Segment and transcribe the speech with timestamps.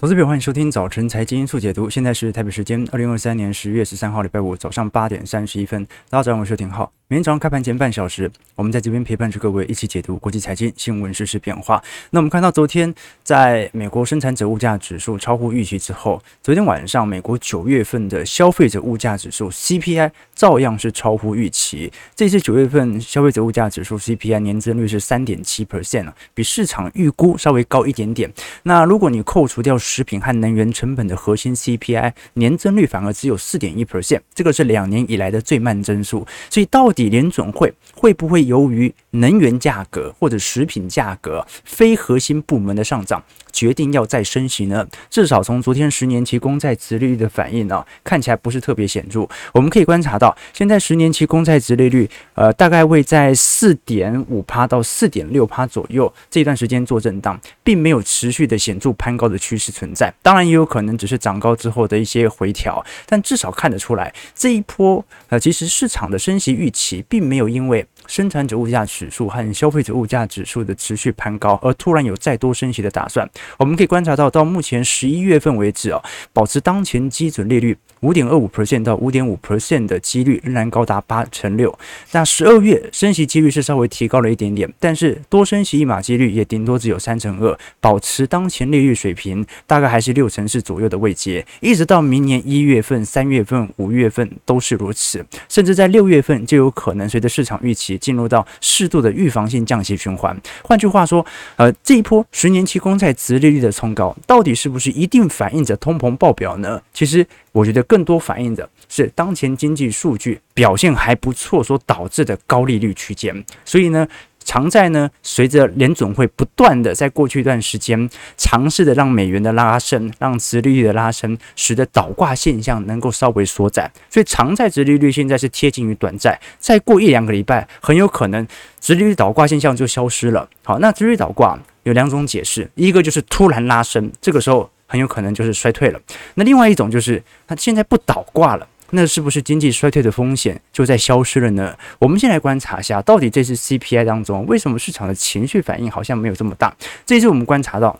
[0.00, 1.90] 投资朋友，欢迎收听早晨财经速解读。
[1.90, 5.86] 现在是台北时间二零二三年十月十三号，礼拜五早上八点三十一分。
[6.08, 6.90] 大家早上好，我是廷浩。
[7.06, 11.82] 每天早上开盘前半小时，我们在这边陪伴着各位一起解读国际财经新闻、时事变化。
[12.10, 21.92] 那我们看到，昨天在美国生产者物价指数超乎预期之后，昨天晚上美国九月份的消费者物价指数 CPI 照样是超乎预期。
[22.14, 28.32] 这次九月份消费者物价指数 CPI 年增率是三点七 percent 啊，比市场预估稍微高一点点。
[28.62, 36.24] 那如果你扣除掉食品和能源成本的核心 CPI，年增率反而只有四点一 percent，这个是两年以来的最慢增速。
[36.48, 44.86] 所以到底联准会会不会由于能源价格或者食品价格非核心部门的上涨，决定要再升息呢？
[45.10, 49.28] 至少从昨天十年期公债殖利率的反应呢、看起来不是特别显著。
[49.52, 60.12] 我们可以观察到，现在十年期公债殖利率呃大概会在四点五趴到四点六趴左右这段时间做震荡，并没有持续的显著攀高的趋势存在。
[60.20, 73.28] 当然也有可能只是涨高之后的一些回调，但至少看得出来这一波呃其实市场的升息预期并没有因为生产者物价指数和消费者物价指数的持续攀高而突然有再多升息的打算。
[73.56, 76.02] 我们可以观察到，到目前十一月份为止啊，
[76.32, 81.72] 保持当前基准利率五点二五 percent 到五点五 percent 的几率仍然高达八成六。
[82.10, 100.36] 那十二月升息几率是稍微提高了一点点，但是多升息一码几率也顶多只有三成二，保持当前利率水平大概还是六成四左右的位阶，一直到明年一月份、三月份、五月份都是如此，甚至在六月份就有可能随着市场预期进入到适度的预防性降息循环。
[100.64, 101.24] 换句话说，
[101.56, 106.80] 呃，这一波十年期公债殖利率的冲高，到底是不是一定反映着通膨爆表呢？
[106.92, 113.44] 其实，我觉得更多反映的是当前经济数据表现还不错所导致的高利率区间。
[113.64, 114.08] 所以呢，
[114.44, 123.90] 长债呢，随着联总会不断的在过去一段时间尝试的让美元的拉升，让殖利率的拉升，使得倒挂现象能够稍微缩窄。
[124.08, 128.46] 所以长债殖利率现在是贴近于短债，再过一两个礼拜，很有可能
[128.80, 130.48] 殖利率倒挂现象就消失了。
[130.64, 136.00] 好，那殖利率倒挂有两种解释，一个就是突然拉升，这个时候很有可能就是衰退了。
[136.34, 138.66] 那另外一种就是它现在不倒挂了。
[138.92, 141.76] 那是不是经济衰退的风险就在消失了呢？
[141.98, 146.74] 我们先来观察一下，到底这次 CPI 当中，为什么市场的情绪反应好像没有这么大？
[147.06, 147.98] 这次我们观察到。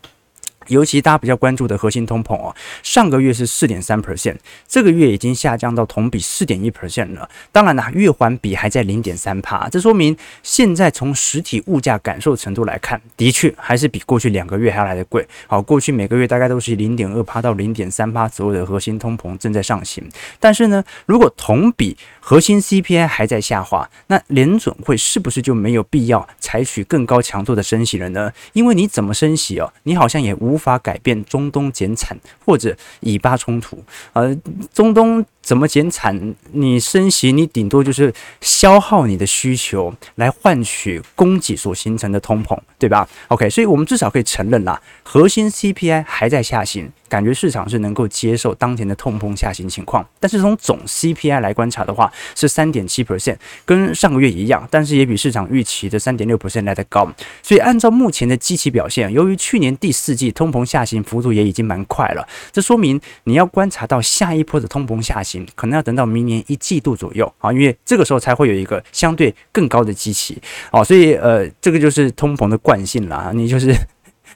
[0.69, 4.37] 尤其大家比较关注的核心通膨哦，上个月是四点三 percent，
[4.69, 7.29] 这个月已经下降到同比四点一 percent 了。
[7.51, 15.27] 当然啦，月环比还在零点三趴，这说明现在从实体物价感受程度来看，的确还是比过去两个月还要来得贵。
[15.47, 20.09] 好，过去每个月大概都是零点二趴到零点三趴左右的核心通膨正在上行。
[20.39, 28.33] 但是呢，如果同比核心 CPI 还在下滑，那联准会是不是就没有必要采取更高强度的升息了呢？
[28.53, 30.61] 因为你怎么升息哦，你好像也无。
[30.61, 32.15] 法改变中东减产
[32.45, 33.83] 或者以巴冲突，
[34.13, 34.37] 呃
[34.75, 35.25] 中东。
[35.43, 36.35] 怎么减产？
[36.53, 50.07] 你升息，你顶多就是消耗你的需求来换取供给所形成的通膨，对吧？OK，所以我们至少可以承认啦，核心 CPI 还在下行，感觉市场是能够接受当前的通膨下行情况。
[50.19, 57.13] 但是从总 CPI 来观察的话，是三点七 percent，跟上个月一样，但是也比市场预期的三点六 percent 来得高。
[57.43, 65.47] 所以按照目前的基期表现，由于去年第四季通膨下行幅度也已经蛮快了，这说明你要观察到下一波的通膨下行。
[65.57, 70.41] 可能要等到明年一季度左右啊，因为这个时候才会有一个相对更高的基期
[70.71, 73.33] 啊，所以呃，这个就是通膨的惯性啦。
[73.35, 73.75] 你就是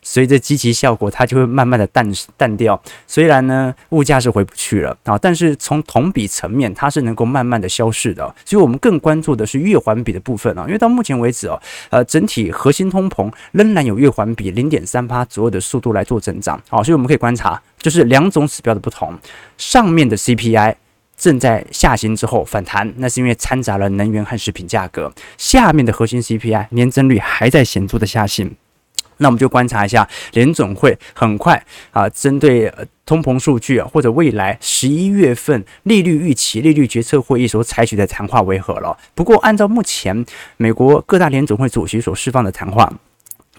[0.05, 2.81] 随着积极效果，它就会慢慢的淡淡掉。
[3.09, 8.33] 虽然呢，物价是回不去了啊，但是从同比层面，它是能够慢慢的消逝的。
[8.45, 11.61] 所以我们更关注的是月环比的部分啊，因为到目前为止哦，
[11.91, 19.19] 呃，整体核心通膨仍然有月环比零点三趴左右的速度来做增长啊，所以我们可以观察，就是两种指标的不同，
[19.59, 20.77] 上面的 CPI。
[21.17, 25.11] 正在下行之后反弹，那是因为掺杂了能源和食品价格。
[25.39, 28.57] 下面的核心 CPI 年增率还在显著的下行，
[29.19, 32.73] 那我们就观察一下联总会很快啊，针对
[33.07, 38.97] 通膨数据啊，或者未来十一月份利率预期、利率决策会议所采取的谈话为何了。
[39.15, 40.25] 不过，按照目前
[40.57, 42.93] 美国各大联总会主席所释放的谈话，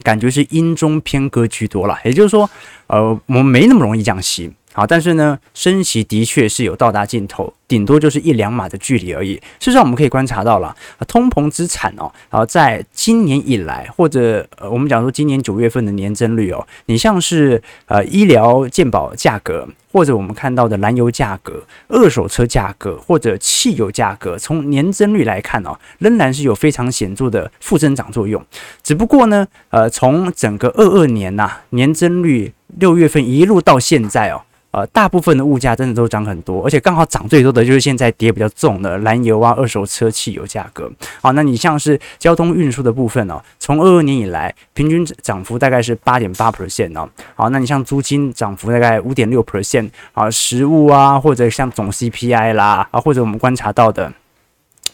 [0.04, 1.98] 感觉是鹰中偏鸽居多了。
[2.04, 2.50] 也就是说，
[2.88, 4.52] 呃，我们没那么容易降息。
[4.76, 9.36] 好，但是呢，升息的确是有到达尽头，顶多就是一两码的距离而已。
[9.58, 10.76] 事实上，我们可以观察到了，
[11.08, 28.46] 通膨资产哦，好，在今年以来，或者呃，我们讲说今年九月份的年增率哦，你像是呃医疗健保价格，或者我们看到的燃油价格、二手车价格或者汽油价格，从年增率来看哦，仍然是有非常显著的负增长作用。
[28.84, 34.42] 只不过呢，呃，从整个二二年呐、年增率六月份一路到现在哦。
[34.76, 40.92] 呃，大部分的物价真的都涨很多，而且刚好涨最多的就是现在跌比较重的燃油啊、二手车、汽油价格。
[41.22, 47.10] 好，那你像是交通运输的部分哦，从二二年以来平均涨幅大概是八点八 percent 哦。
[47.36, 54.12] 好，那你像租金涨幅大概五点六 percent 啊，食物啊，或者像总 CPI 啦啊，或者我们观察到的。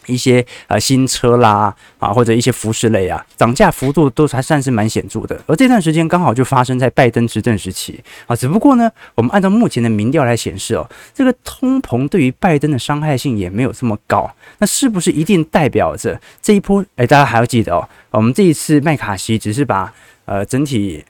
[0.06, 5.40] 一些呃新车啦啊，或者一些服饰类啊，涨价幅度都还算是蛮显著的。
[5.46, 8.34] 而这段时间刚好就发生在拜登执政时期啊。
[8.34, 14.30] 只不过呢，我们按照目前的民调来显示哦，这个通膨对于拜登的伤害性也没有这么高。
[14.58, 16.84] 那是不是一定代表着这一波？
[16.96, 19.92] 哎，大家还要记得哦，我们这一次麦卡锡只是把
[20.24, 21.04] 呃整体。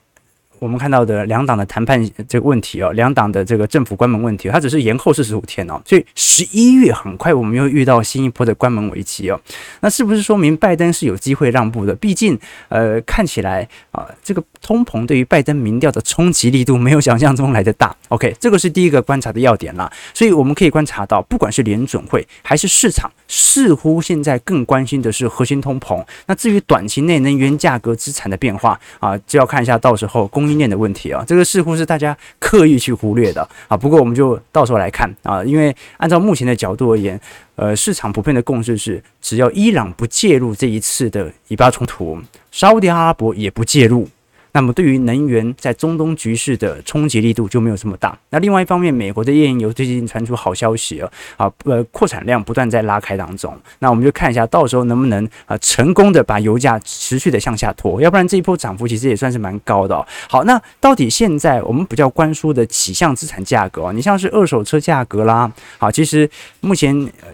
[0.63, 9.37] 我们看到的两党的谈判这个问题哦，两党的这个政府关门问题，它只是延后四十五天哦，所以十一月很快我们又遇到新一波的关门危机哦，
[9.81, 11.93] 那是不是说明拜登是有机会让步的？
[11.95, 12.39] 毕竟
[12.69, 17.93] 呃看起来啊，这个通膨对于拜登民调的冲击力度没有想象中来的大。
[18.07, 26.01] OK，这个是第一个观察的要点啦，所以我们可以观察到，不管是联准会还是市场，似乎现在更关心的是核心通膨。
[26.27, 33.75] 那至于短期内能源价格、资产的变化啊，就要看一下到时候供应链的问题啊，这个似乎是大家刻意去忽略的啊。
[33.75, 37.19] 不过我们就到时候来看啊，因为按照目前的角度而言，
[37.55, 42.19] 呃，市场普遍的共识是，只要伊朗不介入这一次的以巴冲突，
[42.51, 44.07] 沙乌地阿拉伯也不介入。
[44.53, 48.17] 那么对于能源在中东局势的冲击力度就没有这么大。
[48.29, 53.53] 那另外一方面，美国的页岩油最近传出好消息啊，啊，呃，扩产量不断在拉开当中。
[53.79, 60.05] 那我们就看一下，到时候能不能啊成功的把油价持续的向下拖，要不然这一波涨幅其实也算是蛮高的。
[60.29, 66.29] 好，那到底现在我们比较关注的几项资产价格啊，你像是二手车价格啦，好，其实
[66.61, 67.29] 目前呃。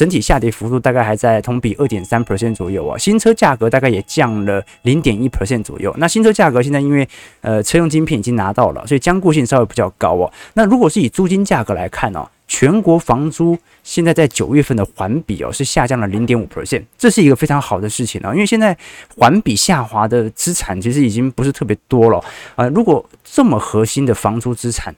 [0.00, 5.94] 整体下跌幅度大概还在同比二点三 percent 左右啊，新车价格大概也降了零点一 percent 左右。
[5.98, 7.06] 那新车价格现在因为
[7.42, 10.32] 呃车用晶片已经拿到了，所以僵固性稍微比较高哦。
[10.54, 18.74] 那如果是以租金价格来看呢，全国房租现在在九月份的环比哦是下降了零点五 percent，这是一个非常好的事情啊，因为现在
[19.18, 22.24] 环比下滑的资产其实已经不是特别多了
[22.56, 22.66] 啊。
[22.68, 24.94] 如果这么核心的房租资产，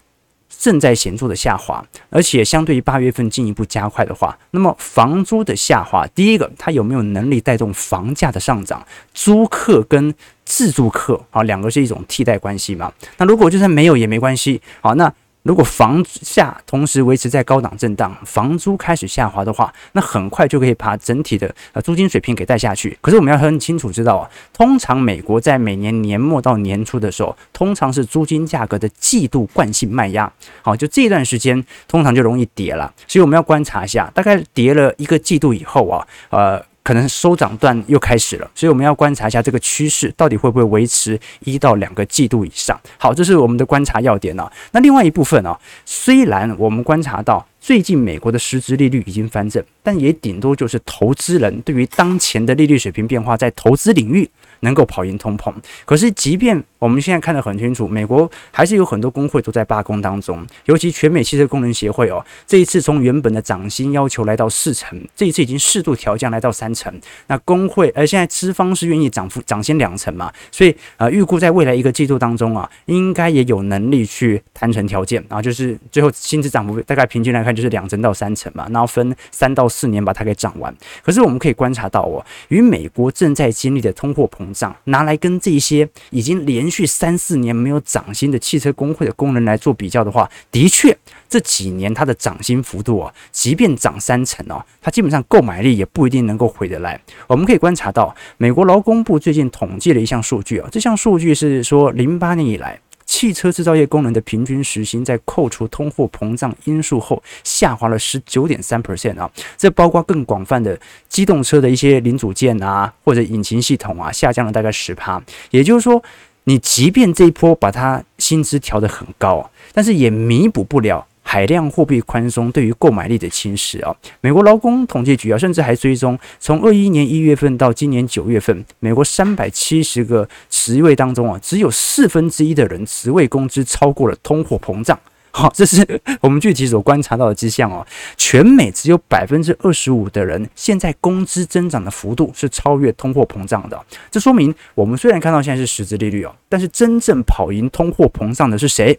[0.58, 8.87] 正在显著的下滑，而且相对于八月份进一步加快的话，那么房租的下滑，第一个，它有没有能力带动房价的上涨？
[9.12, 10.14] 租客跟
[10.44, 12.93] 自住客啊，两个是一种替代关系嘛？
[13.16, 15.12] 那如果就算没有也没关系，好，那。
[15.43, 22.97] 如果房价同时维持在高档震荡，房租开始下滑的话，那很快就可以把整体的呃租金水平给带下去。
[23.00, 30.33] 可是我们要很清楚知道啊，通常美国在每年年末到年初的时候，通常是租金价格的季度惯性卖压。
[30.62, 36.71] 好，就这段时间通常就容易跌了，所以我们要观察一下，大概跌了一个季度以后啊，呃。
[36.82, 42.79] 可能收涨段又开始了，所以我们要观察一下这个趋势到底会不会维持一到两个季度以上。
[42.99, 44.50] 好，这是我们的观察要点呢。
[44.73, 47.46] 那另外一部分呢，虽然我们观察到。
[47.62, 54.29] 最近美国的实质利率已经翻正，但也顶多就是投资人对于当前的利率水平变化，在投资领域
[54.62, 55.55] 能够跑赢通膨。
[55.84, 66.93] 可是，即便我们现在看得很清楚，美国还是有很多工会都在罢工当中，尤其全美汽车工人协会哦，这一次从原本的涨薪要求来到四成，这一次已经适度调降来到三成。
[67.29, 77.53] 那工会而现在资方是愿意涨幅涨薪两成嘛，所以呃，预估在未来一个季度当中啊，应该也有能力去谈成条件啊，就是最后薪资涨幅大概平均来看。
[77.53, 80.74] 就是两成到三成嘛，然后分三到四年把它给涨完。
[81.03, 90.96] 可是我们可以观察到哦，与美国正在经历的通货膨胀，拿来跟这些已经连续三四年没有涨薪的汽车工会的工人来做比较的话，的确
[91.29, 96.98] 这几年它的涨薪幅度啊，即便涨三成哦，它基本上购买力也不一定能够回得来。
[97.26, 102.81] 我们可以观察到，美国劳工部最近统计了一项数据啊，这项数据是说零八年以来。
[103.05, 115.22] 汽车制造业工人的平均时薪在扣除通货膨胀因素后，下滑了十九点三 percent 啊，这包括更广泛的机动车的一些零组件啊，或者引擎系统啊，下降了大概十趴。
[115.50, 116.02] 也就是说，
[116.44, 121.06] 你即便这一波把它薪资调得很高，但是也弥补不了。
[121.25, 134.99] 海量货币宽松对于购买力的侵蚀啊，美国劳工统计局啊，甚至还追踪从二一年一月份到今年九月份，美国三百七十个职位当中啊，只有四分之一的人职位工资超过了通货膨胀。
[135.34, 137.86] 好，这是我们具体所观察到的迹象哦。
[138.19, 143.82] 全美只有百分之二十五的人现在工资增长的幅度是超越通货膨胀的。
[144.10, 148.98] 这说明我们虽然看到现在是实质利率哦，但是真正跑赢通货膨胀的是谁？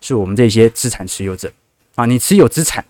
[0.00, 1.52] 是我们这些资产持有者
[1.96, 2.06] 啊。
[2.06, 2.84] 你持有资产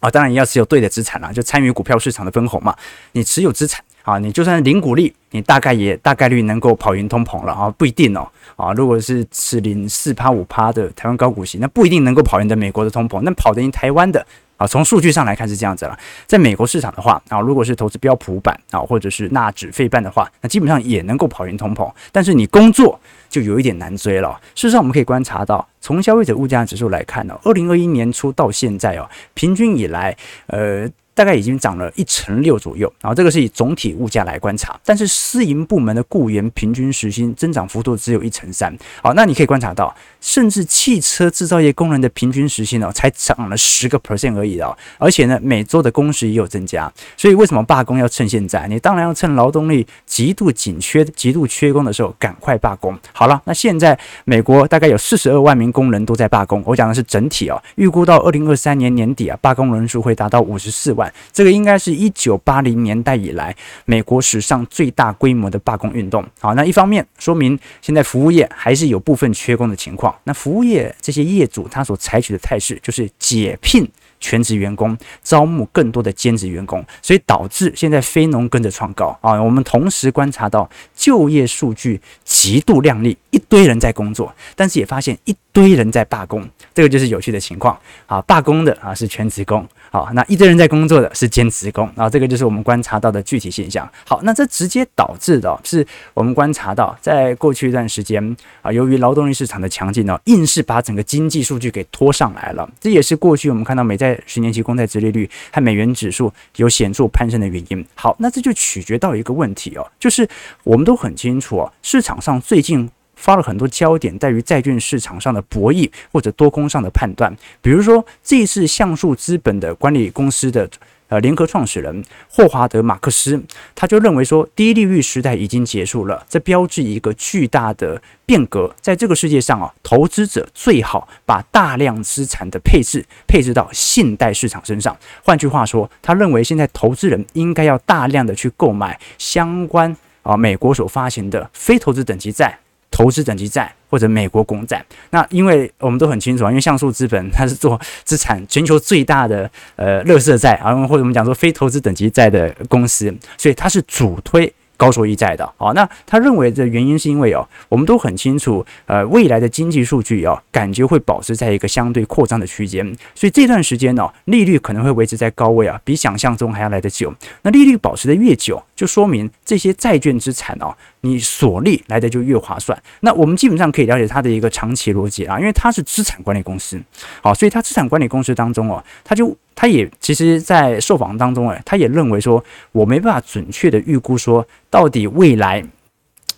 [0.00, 2.76] 啊，当然你要持有对的资产啦，就参与股票市场的分红嘛。
[3.12, 8.28] 你持有资产啊，你就算零股利，你大概也大概率能够跑赢通膨了啊，不一定哦。
[8.54, 14.24] 啊，如果是持零四趴五趴的台湾高股息，那不一定能够跑赢的美国的通膨，那跑得赢台湾的
[14.58, 15.98] 啊，从数据上来看是这样子了。
[16.26, 24.38] 在美国市场的话啊，如果是投资标普版啊，或者是纳指费半的话，那基本上也能够跑赢通膨，但是你工作就有一点难追了。
[24.54, 30.14] 事实上，我们可以观察到，从消费者物价指数来看呢，二零二一年初到现在哦，平均以来，
[30.48, 30.86] 呃。
[31.14, 38.76] 大概已经涨了一成六左右，然后这个是以总体物价来观察，但是私营部门的雇员平均时薪增长幅度只有一成三。
[39.00, 46.90] 好，那你可以观察到，甚至汽车制造业工人的平均时薪哦，才涨了十个 percent 而已哦，而且呢，每周的工时也有增加。
[47.14, 48.66] 所以为什么罢工要趁现在？
[48.66, 52.98] 你当然要趁劳动力极度紧缺、极度缺工的时候赶快罢工。
[53.12, 61.12] 好了，那现在美国大概有四十二万名工人都在罢工，我讲的是整体哦，预估到二零二三年年底啊，罢工人数会达到五十四万。
[61.34, 63.54] 这个应该是一九八零年代以来
[63.84, 66.24] 美国史上最大规模的罢工运动。
[66.40, 70.13] 好，那一方面说明现在服务业还是有部分缺工的情况。
[70.22, 73.88] 那服务业这些业主他所采取的态势就是解聘
[74.24, 79.34] 全职员工，招募更多的兼职员工，所以导致现在非农跟着创高啊。
[79.34, 80.66] 我们同时观察到
[80.96, 88.22] 就业数据极度亮丽，一堆人在工作，但是也发现一堆人在罢工，这个就是有趣的情况啊。
[88.22, 89.68] 罢工的啊是全职工。
[89.90, 93.88] 好，那一堆人在工作的是兼职工，啊这个就是我们观察到的具体现象。
[94.06, 102.68] 好，那这直接导致的是我们观察到，在过去一段时间啊，由于劳动力市场的强劲呢，硬是把整个经济数据给拖上来了。
[102.80, 107.84] 这也是过去我们看到美债十年期公债殖利率和美元指数有显著攀升的原因。
[107.94, 110.28] 好，那这就取决到一个问题哦，就是
[110.62, 112.90] 我们都很清楚哦，市场上最近。
[113.16, 120.68] 发了很多焦点在于债券市场上的博弈或者多空上的判断，比如说这一次橡树资本的管理公司的
[121.08, 123.42] 呃联合创始人霍华德马克思，
[123.74, 134.96] 他就认为说低利率时代已经结束了，这标志一个巨大的变革，在这个世界上啊，投资者最好把大量资产的配置配置到信贷市场身上。
[135.22, 142.58] 换句话说，他认为现在投资人应该要大量的去购买相关啊美国所发行的非投资等级债。
[142.94, 154.52] 投资等级债或者美国公债，那因为我们都很清楚啊，因为像素资本它是做资产全球最大的呃乐色债啊，或者我们讲说非投资等级债的公司，所以它是主推。
[154.76, 167.14] 高收益债的，好，那他认为的原因是因为哦，我们都很清楚，呃，未来的经济数据哦，感觉会保持在一个相对扩张的区间，所以这段时间呢，利率可能会维持在高位啊，比想象中还要来得久。
[167.42, 172.76] 那利率保持的越久，就说明这些债券资产哦，你所利来的就越划算。
[173.00, 176.80] 那我们基本上可以了解它的一个长期逻辑啊，因为它是资产管理公司，
[177.22, 179.36] 好，所以它资产管理公司当中哦，它就。
[179.54, 185.64] 他也其实，在受访当中，哎，他也认为说，我没办法准确的预估说，到底未来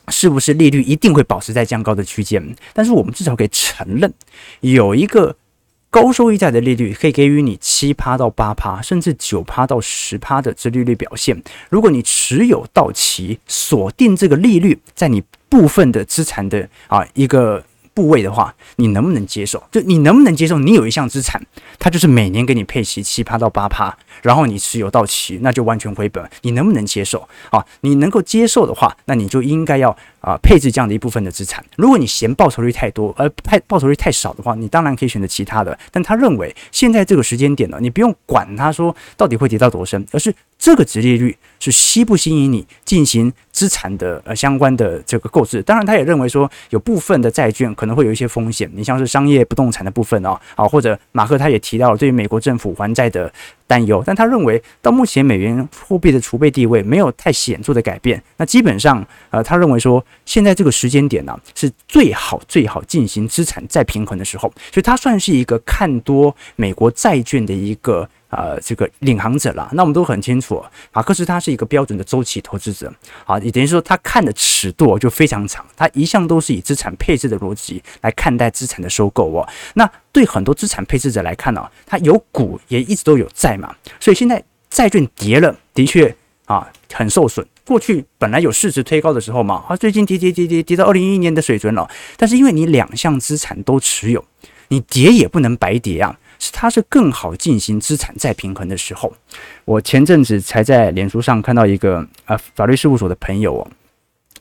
[0.09, 2.57] 是不是利率一定会保持在降高的区间。
[2.73, 4.13] 但是，我们至少可以承认，
[4.61, 5.35] 有一个
[5.91, 11.43] 高收益债的利率可以给予你七趴到八趴，甚至九趴到十趴的这利率表现。
[11.69, 17.65] 如果你持有到期，锁定这个利率在你部分的资产的啊一个。
[17.97, 19.63] 部位的话，你能不能接受？
[19.73, 20.59] 就你能不能接受？
[20.59, 21.41] 你有一项资产，
[21.79, 26.23] 它就是每年给你配齐七趴到八趴，然后你持有到期，那就完全回本。
[26.43, 27.27] 你能不能接受？
[27.51, 29.97] 啊，你能够接受的话，那你就应该要。
[30.27, 31.65] 啊，配置这样的一部分的资产。
[31.77, 35.79] 如果你嫌报酬率太多，而派报酬率太少的话，你当然可以选择其他的。
[35.93, 45.63] 但他认为现在这个时间点呢，你不用管他说到底会跌到多深，而是这个殖利率是吸不吸引你进行资产的呃相关的这个购置。
[45.63, 53.33] 当然，他也认为说有部分的债券可能会有一些风险，你像是商业不动产的部分哦，啊，或者马克他也提到了对于美国政府还债的。
[53.69, 68.09] 担忧，但他认为到目前美元货币的储备地位没有太显著的改变，那基本上，呃，他认为说现在这个时间点呢、是最好最好进行资产再平衡的时候，所以他算是一个看多美国债券的一个。
[68.29, 72.93] 呃，这个领航者了，那我们都很清楚，马克思他是一个标准的周期投资者，
[73.25, 79.49] 好，也等于说他看的尺度就非常长，他一向都是以资产配置的逻辑来看待资产的收购哦。
[79.75, 86.15] 那对很多资产配置者来看呢，他有股也一直都有债嘛，所以现在债券跌了，的确
[86.47, 87.47] 啊很受损。
[87.67, 94.25] 过去本来有市值推高的时候嘛，啊，最近跌跌跌跌跌到二零一一年的水准了，但是因为你两项资产都持有。
[94.69, 99.13] 你跌也不能白跌啊，是它是更好进行资产再平衡的时候。
[99.65, 103.71] 我前阵子才在脸书上看到一个啊法律事务所的朋友哦，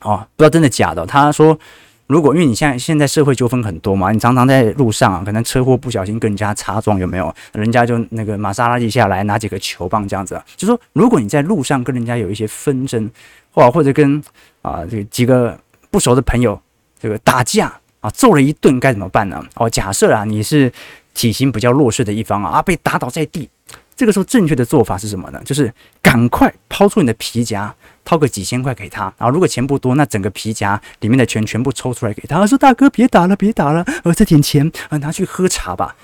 [0.02, 1.58] 哦，不知道真的假的，他说。
[2.08, 7.34] 如果因为你现在现在社会纠纷很多嘛，你常常在路上啊，可能车祸不小心跟人家擦撞，有没有？
[7.54, 13.10] 人家就那个玛莎拉蒂下来拿几个球棒这样子啊，就说如果你在路上跟人家有一些纷争，
[13.52, 14.22] 或或者跟
[14.62, 15.60] 啊这几个
[15.90, 16.60] 不熟的朋友
[17.00, 19.44] 这个打架啊，揍了一顿该怎么办呢？
[19.56, 20.72] 哦，假设啊你是
[21.16, 23.50] 体型比较弱势的一方啊，啊被打倒在地，
[23.96, 25.42] 这个时候正确的做法是什么呢？
[25.46, 27.74] 就是赶快抛出你的皮夹。
[28.08, 35.96] 掏个几千块给他，然后如果钱不多，那整个皮夹里面的钱全部抽出来给他，说：“大哥，别打了，别打了，呃，这点钱啊，拿去喝茶吧。”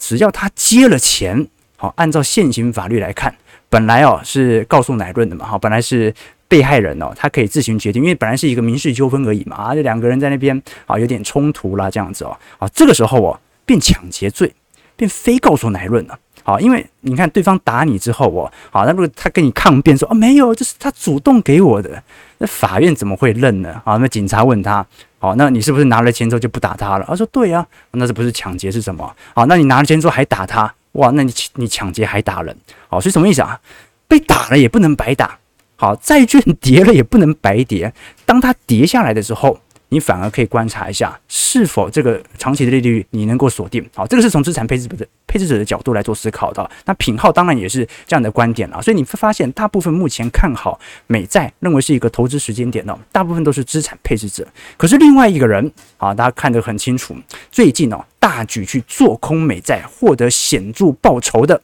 [0.00, 3.36] 只要他接了钱，好，按照现行法律来看，
[3.68, 6.14] 本来哦是告诉乃论的嘛，哈，本来是
[6.48, 14.50] 被害人哦，他可以自行决定，因为本来是一个民事纠纷而已嘛，啊，这两个人在那边啊有点冲突啦，这样子哦，啊，这个时候哦变抢劫罪，
[14.96, 16.18] 变非告诉乃论了。
[16.42, 22.02] 好，因为你看对方打你之后，哦，好，那如果他跟你抗辩说，哦，没有，这是他主动给我的，
[22.38, 23.80] 那法院怎么会认呢？
[23.84, 24.84] 好，那警察问他，
[25.18, 27.04] 好，那你是不是拿了钱之后就不打他了？
[27.06, 29.14] 他说对呀，那这不是抢劫是什么？
[29.34, 32.56] 好，那你拿了钱之后还打他，哇，那你你抢劫还打人？
[32.88, 33.60] 好，所以什么意思啊？
[34.08, 35.38] 被打了也不能白打，
[35.76, 37.92] 好，债券 跌了也不能白跌，
[38.24, 39.60] 当它跌下来的时候。
[39.90, 43.84] 你反而可以观察一下，是否这个长期的利率你能够锁定。
[43.94, 46.70] 好，这个是从资产配置的配置者的角度来做思考的。
[46.86, 48.80] 那品号当然也是这样的观点了。
[48.80, 54.46] 所以你会发现，大部分目前看好美债，认为是一个投资时间点呢，大部分都是资产配置者。
[54.76, 57.16] 可是另外一个人啊，大家看得很清楚，
[57.50, 61.60] 最近哦大举去做空美债，获得显著报酬的。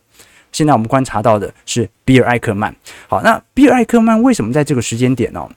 [0.50, 2.74] 现在我们观察到的是比尔艾克曼。
[3.06, 5.48] 好，那比尔艾克曼为什么在这个时间点呢？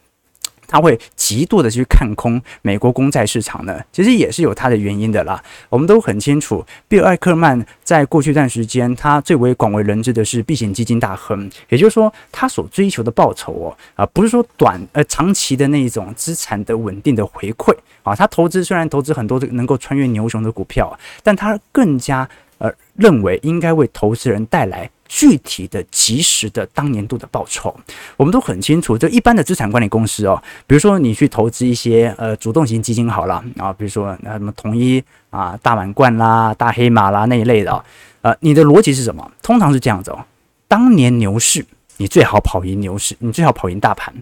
[0.70, 5.44] 他会极度的去看空美国公债市场呢，其实也是有他的原因的啦。
[5.68, 24.90] 我们都很清楚，比尔艾克曼在过去一段时间，他最为广为人知的是避险基金大亨，也就是说，他所追求的报酬哦，啊，不是说短呃长期的那一种资产的稳定的回馈啊，他投资虽然投资很多这个能够穿越牛熊的股票，但他更加呃认为应该为投资人带来。
[25.10, 27.76] 具体的、及时的当年度的报酬，
[28.16, 28.98] 我们都很清楚。
[28.98, 37.84] 就一般的资产管理公司哦，比如说你去投资一些呃主动型基金好了啊，比如说那什么统一啊、大满贯啦、大黑马啦那一类的哦，
[38.22, 39.30] 呃，你的逻辑是什么？
[39.42, 40.24] 通常是这样子哦，
[40.68, 41.66] 当年牛市
[41.98, 44.14] 你最好跑赢牛市，你最好跑赢大盘；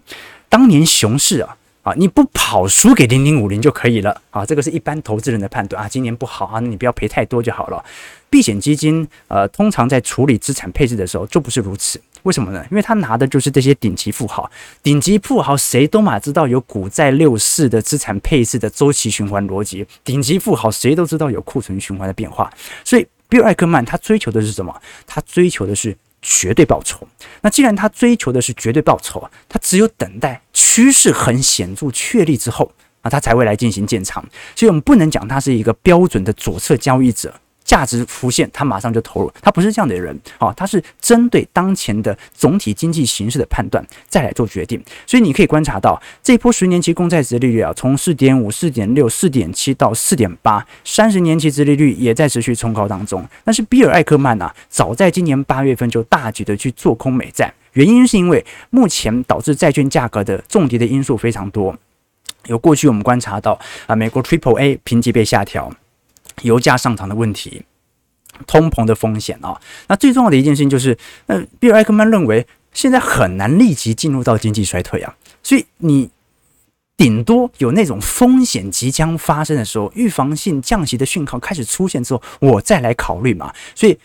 [0.47, 1.57] 当年熊市啊。
[1.83, 5.87] 啊，你不跑输给零零五零就可以了啊，这个是一般投资人的判断啊。
[5.87, 7.81] 今年不好啊，那你不要赔太多就好了。
[8.29, 12.65] 避险基金呃，通常在处理资产配置的时候就不是如此，为什么呢？
[12.71, 14.49] 因为他拿的就是这些顶级富豪，
[14.83, 22.51] 顶级富豪谁都嘛知道有股债六四的资产配置的周期循环逻辑，顶级富豪谁都知道有库存循环的变化，
[22.83, 24.81] 所以比尔艾克曼他追求的是什么？
[25.05, 25.95] 他追求的是。
[26.19, 27.07] 绝对报酬。
[27.41, 32.69] 那既然他追求的是绝对报酬，他只有等待趋势很显著确立之后
[33.01, 34.21] 啊，他才会来进行建仓。
[34.55, 37.33] 所以我们不能讲他是一个标准的左侧交易者。
[37.67, 53.27] 价值浮现，他马上就投入，他不是这样的人，好，他是针对当前的总体经济形势的判断再来做决定，所以你可以观察到这波十年期公债值利率啊，从四点五、四点六、四点七到四点八，三十年期值利率也在持续冲高当中。
[53.43, 61.75] 但是比尔艾克曼啊，早在今年八月份就大举的去做空美债，原因是因为目前导致债券价格的重跌的因素非常多，
[62.45, 65.69] 有过去我们观察到啊，美国 Triple A 评级被下调。
[66.41, 67.63] 油价上涨的问题，
[68.45, 70.97] 通膨的风险啊，那最重要的一件事情就是，
[71.27, 76.09] 呃，比尔艾克曼认为现在很难立即进入到经济衰退啊，所以你
[76.95, 83.97] 顶多有那种风险即将发生的时候，预防性降息的讯号开始出现之后，我再来考虑嘛，所以。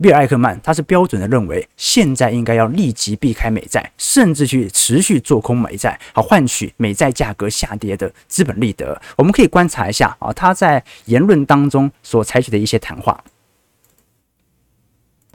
[0.00, 9.00] 比尔艾克曼他是标准的认为，现在应该要立即避开美债，甚至去持续做空美债，好换取美债价格下跌的资本利得。
[9.16, 13.20] 我们可以观察一下啊，他在言论当中所采取的一些谈话。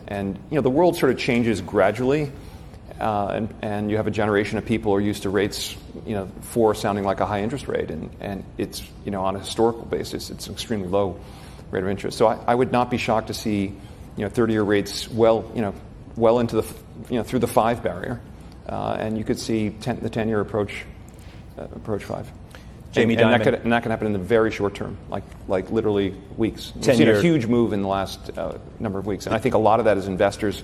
[0.08, 2.30] And you know the world sort of changes gradually,
[3.02, 6.16] uh, and and you have a generation of people who are used to rates, you
[6.16, 9.40] know, four sounding like a high interest rate, and and it's you know on a
[9.40, 11.18] historical basis, it's an extremely low
[11.70, 12.18] rate of interest.
[12.18, 13.74] So I, I would not be shocked to see.
[14.18, 15.74] You know, 30-year rates well, you know,
[16.16, 16.76] well into the,
[17.10, 18.22] you know, through the five barrier,
[18.68, 20.86] uh, and you could see 10, the 10-year approach,
[21.58, 22.32] uh, approach five.
[22.92, 25.24] Jamie and, and that, could, and that can happen in the very short term, like,
[25.48, 26.72] like literally weeks.
[26.76, 29.40] We've 10 seen a huge move in the last uh, number of weeks, and I
[29.40, 30.62] think a lot of that is investors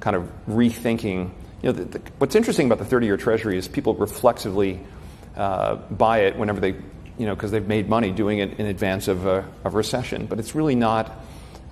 [0.00, 1.30] kind of rethinking.
[1.62, 4.80] You know, the, the, what's interesting about the 30-year Treasury is people reflexively
[5.36, 6.74] uh, buy it whenever they,
[7.16, 10.26] you know, because they've made money doing it in advance of a, of a recession,
[10.26, 11.12] but it's really not–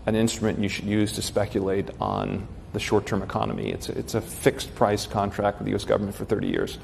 [0.06, 2.40] an instrument you should use to speculate on
[2.72, 3.72] the short-term economy.
[3.72, 5.84] It's a, it's a fixed price contract with the U.S.
[5.84, 6.76] government for 30 years.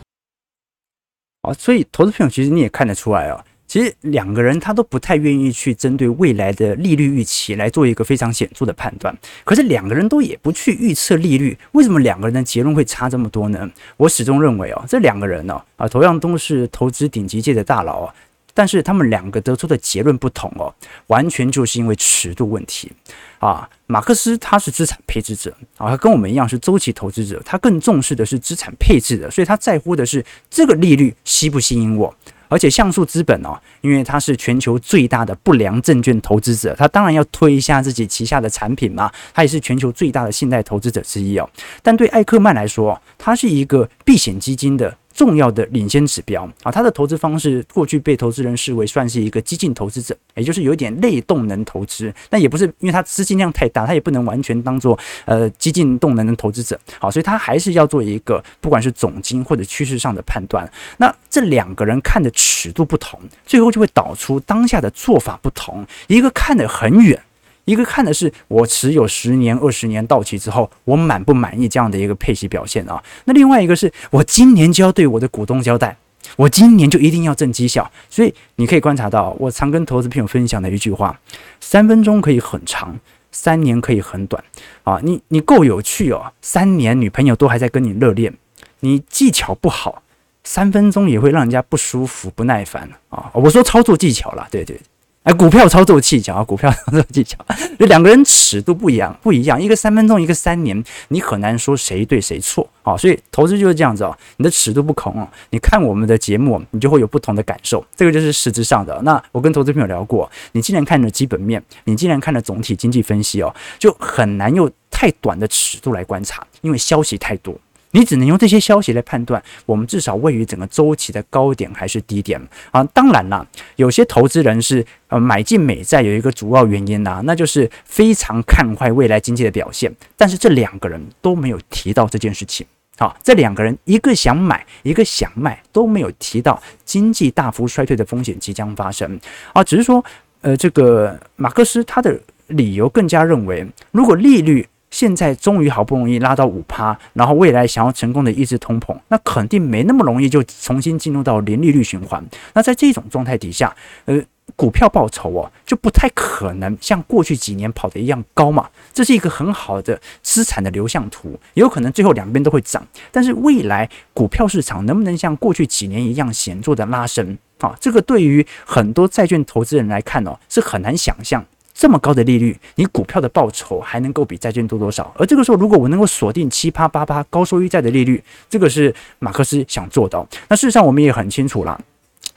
[1.40, 3.44] 啊，所以投资朋友其实你也看得出来啊。
[3.66, 13.70] 其实两个人他都不太愿意去针对未来的利率预期来做一个非常显著的判断，可是两个人都也不去预测利率，为什么两个人的结论会差这么多呢？
[13.96, 18.14] 我始终认为哦，这两个人呢，啊，同样都是投资顶级界的大佬啊，
[18.54, 20.74] 但是他们两个得出的结论不同哦，
[21.06, 22.90] 完全就是因为尺度问题
[23.38, 23.68] 啊。
[23.86, 32.14] 马克思他是资产配置者啊，他跟我们一样是周期投资者，他更重视的是资产配置的，所以他在乎的是这个利率吸不吸引我。
[32.48, 39.10] 而且像素资本哦，因为它是全球最大的不良证券投资者，他当然要推一下自己旗下的产品嘛。
[39.32, 41.48] 他也是全球最大的信贷投资者之一哦。
[41.82, 44.94] 但对艾克曼来说，他是一个避险基金的。
[45.14, 60.70] 重要的领先指标啊，他的投资方式过去被投资人视为算是一个激进投资者，也就是有一点类动能投资，但也不是因为他资金量太大，他也不能完全当做呃激进动能的投资者，好，所以他还是要做一个不管是总经或者趋势上的判断。
[60.96, 67.22] 那这两个人看的尺度不同，最后就会导出当下的做法不同，一个看得很远。
[67.64, 73.02] 一个看的是我持有十年、二十年到期之后，我满不满意这样的一个配息表现啊？
[73.24, 75.96] 那另外一个是我今年就要对我的股东交代，
[76.36, 77.88] 我今年就一定要挣绩效。
[78.10, 81.18] 所以你可以观察到，我常跟投资朋友分享的一句话：
[81.60, 82.98] 三分钟可以很长，
[83.30, 84.42] 三年可以很短
[84.82, 84.98] 啊！
[85.02, 88.34] 你你够有趣哦，三年女朋友都还在跟你热恋，
[88.80, 90.02] 你技巧不好，
[90.42, 93.30] 三分钟也会让人家不舒服、不耐烦啊！
[93.34, 94.80] 我说操作技巧啦，对对。
[95.24, 97.38] 哎，股票操作技巧啊， 股票操作技巧，
[97.78, 102.96] 就两个人尺度不一样，不一样，一个三分钟，一个三年，你很难说谁对谁错啊。
[102.96, 109.00] 所以投资就是这样子哦，你的尺度不同哦，你看我们的节目，你就会有不同的感受，这个就是实质上的。
[109.02, 117.56] 那我跟投资朋友聊过，你既然看了基本面，你既然看了总体经济分析哦，就很难用太短的尺度来观察，因为消息太多。
[117.92, 122.82] 你只能用这些消息来判断，我们至少位于整个周期的高点还是低点啊？
[122.92, 129.94] 当然啦，有些投资人是呃买进美债有一个主要原因呐、那就是非常看坏未来经济的表现。
[130.16, 132.66] 但是这两个人都没有提到这件事情。
[132.98, 139.18] 好，这两个人一个想买，一个想卖，都没有提到经济大幅衰退的风险即将发生
[139.52, 139.64] 啊。
[139.64, 140.04] 只是说，
[140.42, 152.24] 呃，这个马克思他的理由更加认为，如果利率现在终于好不容易拉到五趴，然后未来想要成功的抑制通膨，那肯定没那么容易就重新进入到零利率循环。
[152.52, 153.74] 那在这种状态底下，
[154.04, 154.22] 呃，
[154.54, 158.68] 股票报酬哦就不太可能像过去几年跑得一样高嘛。
[158.92, 162.86] 这是一个很好的资产的流向图，也有可能最后两边都会涨。
[163.10, 167.74] 但是未来股票市场能不能像过去几年一样显著的拉升啊？
[167.80, 171.42] 这个对于很多债券投资人来看哦，是很难想象。
[171.82, 175.12] 这么高的利率，你股票的报酬还能够比债券多多少？
[175.18, 180.24] 而这个时候，如果我能够锁定七八八八高收益债的利率，这个是马克思想做到。
[180.46, 181.76] 那事实上，我们也很清楚了，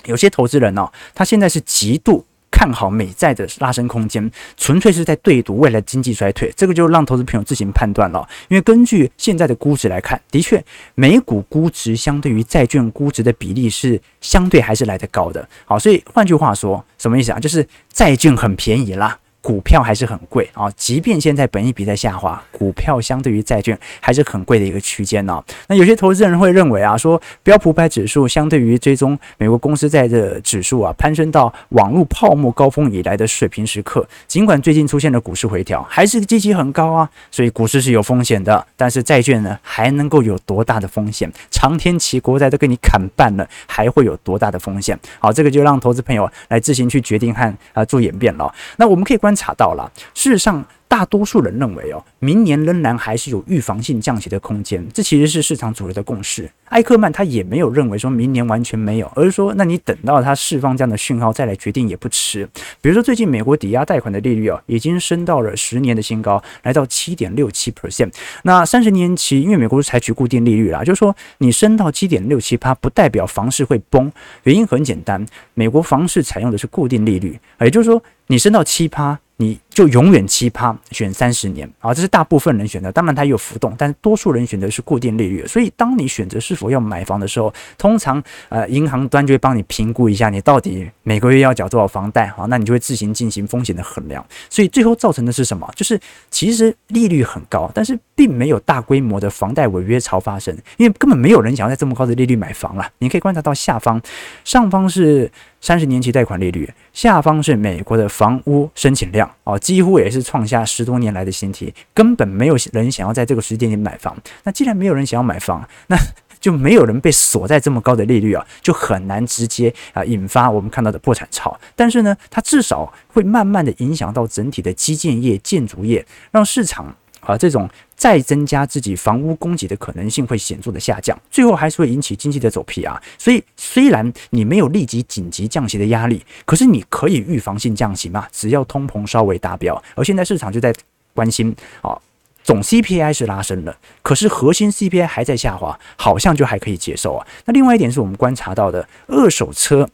[0.05, 6.51] 有些投资人呢、哦，他现在是极度看好美债的拉升空间，纯粹是在对赌未来经济衰退。
[6.57, 8.27] 这个就让投资朋友自行判断了。
[8.47, 15.47] 因为根据现在的估值来看，的确，美股估值相对于债券估值的比例是相对还是来得高的。
[15.65, 17.39] 好，所以换句话说，什么意思啊？
[17.39, 19.19] 就是债券很便宜啦。
[19.45, 25.39] 股票还是很贵啊，即便现在本益比在下滑，股票相对于债券还是很贵的一个区间呢。
[25.67, 37.07] 那有些投资人会认为啊，说标普百指数相对于追踪美国公司债的指数啊，攀升到网络泡沫高峰以来的水平时刻，尽管最近出现了股市回调，还是积极很高啊。
[37.29, 41.31] 所以股市是有风险的，但是债券呢，还能够有多大的风险？
[41.51, 44.99] 长天期国债都给你砍半了，还会有多大的风险？
[45.19, 48.51] 好，这个就让投资朋友来自行去决定和啊做演变了。
[48.77, 50.65] 那我们可以查到了，事实上。
[50.87, 56.49] 大多数人认为哦，明年仍然还是有预防性降息的空间，这其实是市场主流的共识。
[56.69, 62.47] 艾克曼他也没有认为说明年完全没有，而是说，那你等到他释放这样的讯号再来决定也不迟。
[62.81, 68.13] 比如说，最近美国抵押贷款的利率哦，已经升到了十年的新高，来到七点六七 percent。
[68.43, 74.09] 那三十年期，因为美国是采取固定利率啦，就是说你升到七点六七趴，不代表房市会崩。
[74.43, 79.19] 原因很简单，美国房市采用的是固定利率，也就是说你升到七趴。
[79.37, 85.45] 你就永远七趴选三十年啊，这是大部分人选择，当然它也有浮动，但是多数人选择是固定利率。
[85.45, 94.25] 所以当你选择是否要买房的时候，通常呃银行端就会帮你评估一下你到底每个月要缴多少房贷啊，那你就会自行进行风险的衡量。
[94.49, 95.69] 所以最后造成的是什么？
[95.75, 95.99] 就是
[96.31, 102.89] 其实利率很高，但是并没有大规模的房贷违约潮发生，因为根本没有人想要在这么高的利率买房了。
[102.99, 104.01] 你可以观察到下方，
[104.45, 105.29] 上方是。
[105.61, 114.15] 三十年期贷款利率，下方是美国的房屋申请量啊，几乎也是创下十多年来的新低，根本没有人想要在这个时间点买房。
[114.43, 115.97] 那既然没有人想要买房， 那
[116.39, 121.59] 就没有人被锁在这么高的利率啊，就很难直接啊引发我们看到的破产潮。
[121.75, 127.67] 但是呢，它至少会慢慢的影响到整体的基建业、建筑业，让市场啊这种
[128.05, 133.01] 再增加自己房屋供给的可能性会显著的下降，最后还是会引起经济的走皮啊。
[133.17, 139.83] 所以虽然你没有立即紧急降息的压力，可是你可以预防性降息嘛，只要通膨稍微达标。
[139.95, 140.71] 而现在市场就在
[141.15, 141.97] 关心啊。
[142.43, 147.25] 总 CPI 是拉升了，可是核心 CPI 还在下滑，好像就还可以接受啊。
[147.45, 149.89] 那另外一点是我们观察到的二手车。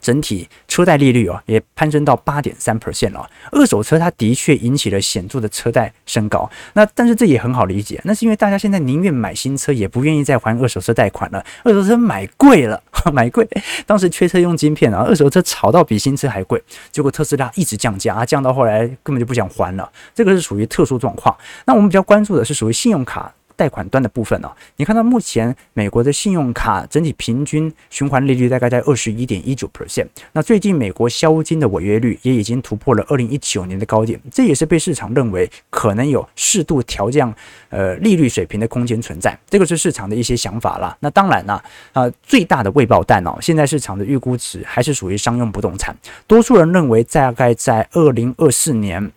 [0.00, 3.28] 整体车贷利率哦，也攀升到八点三 percent 了。
[3.52, 6.50] 二手车它的确引起了显著的车贷升高。
[6.72, 11.44] 那但是这也很好理解，那是因为大家现在宁愿买新车，也不愿意再还二手车贷款了。
[11.64, 12.82] 二手车买贵了，
[13.12, 13.48] 买贵。
[13.86, 16.62] 当时缺车用晶片啊，二手车炒到比新车还贵。
[16.90, 19.90] 结果特斯拉一直降价啊，降到后来根本就不想还了。
[20.14, 21.36] 这个是属于特殊状况。
[21.66, 23.32] 那我们比较关注的是属于信用卡。
[23.60, 30.06] 贷款端的部分哦，你看到目前美国的信用卡整体平均循环利率大概在二十一点一九 percent。
[30.32, 37.34] 那最近美国消金的违约率也已经突破了二零一九年的高点，这也是被市场认为可能有适度调降
[37.68, 39.38] 呃利率水平的空间存在。
[39.50, 40.96] 这个是市场的一些想法啦。
[41.00, 45.94] 那当然啦，啊最大的未爆弹哦，现在市场的预估值还是属于商用不动产。
[46.26, 49.12] 多数人认为大概在二零二四年。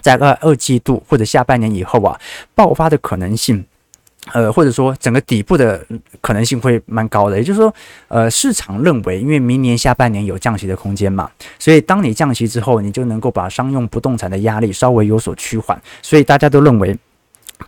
[0.00, 2.18] 在二二季度或者下半年以后啊，
[2.54, 3.64] 爆发的可能性，
[4.32, 5.84] 呃，或者说整个底部的
[6.20, 7.36] 可能性会蛮高的。
[7.36, 7.74] 也就是说，
[8.08, 16.96] 呃，市场认为，因为明年下半年有降息的空间嘛，所以当你降息之后，你就能够把商用不动产的压力稍微有所趋缓，所以大家都认为。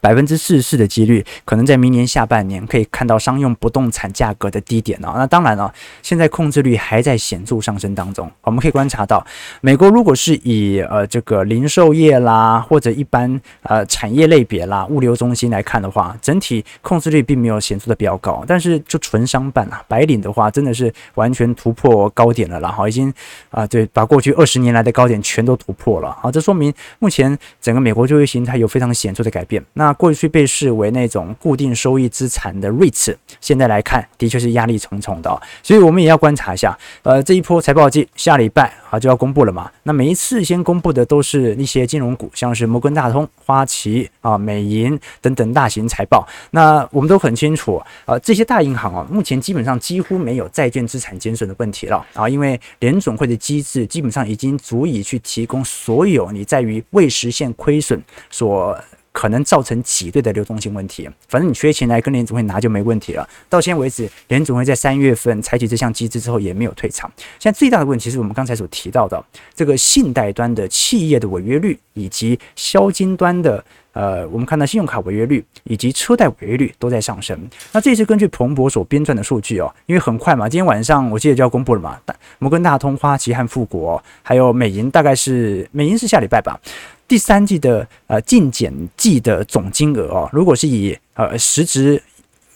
[0.01, 5.15] 百分之四十四的几率，可能在明年下半年可以看到商用不动产价格的低点哦。
[5.17, 5.73] 那当然了，
[6.03, 8.31] 现在控制率还在显著上升当中。
[8.43, 9.25] 我们可以观察到，
[9.61, 18.45] 美国如果是以呃这个零售业啦，或者一般呃产业类别啦、物流中心来看的话，整体控制率并没有显著的比较高。
[18.47, 22.71] 但是就纯商办啊，白领的话，真的是完全突破高点了啦。
[22.71, 23.13] 哈，已经
[23.51, 26.17] 啊对，把过去二十年来的高点全都突破了。
[26.21, 29.63] 好，这说明目前整个美国就业形态有非常显著的改变。
[29.79, 36.77] 那过去被视为那种固定收益资产的 REITs，现在来看的确是压力重重的，所以我们也要观察一下。
[37.05, 39.71] 呃，这一波财报季下礼拜啊就要公布了嘛。
[39.85, 46.27] 那每一次先公布的都是一些金融股，像是摩根大通、花旗啊、美银等等大型财报。
[46.51, 58.77] 那我们都很清楚，呃，这些大银行啊，目前基本上几乎没有债券资产减损的问题了啊，因为联准会的机制基本上已经足以去提供所有你在于未实现亏损所。
[59.19, 63.29] 可能造成挤兑的流动性问题，反正你缺钱来跟联准会拿就没问题了。
[63.49, 67.11] 到现在为止，联准会在三月份采取这项机制之后也没有退场。
[67.41, 69.21] 现在最大的问题是我们刚才所提到的
[69.57, 77.37] 这个信贷端的企业的违约率，以及销金端的呃，我们看到信用卡违约率以及车贷违约率都在上升。
[77.73, 81.99] 那这是根据彭博所编撰的数据哦，因为很快嘛，今天晚上我记得就要公布了嘛。
[82.39, 86.61] 摩根大通、花旗和富国还有美银，大概是美银是下礼拜吧。
[87.09, 92.01] 第三季的呃净减季的总金额哦，如果是以呃实质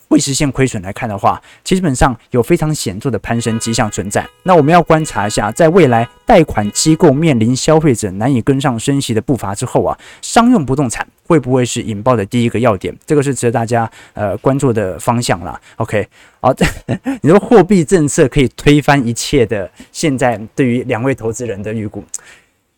[0.09, 4.29] 未实现亏损来看的话，基本上有非常显著的攀升迹象存在。
[4.43, 12.95] 那我们要观察一下，在未来贷款机构面临消费者难以跟上升息的步伐之后啊，商用不动产会不会是引爆的第一个要点？
[13.07, 15.59] 这个是值得大家呃关注的方向啦。
[15.77, 16.07] OK，
[16.43, 16.55] 好，
[17.23, 22.05] 你说货币政策可以推翻一切的，现在对于两位投资人的预估。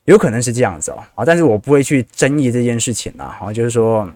[0.07, 4.09] 有可能是这样子哦，啊，但是我不会去争议这件事情啦，啊，就是说，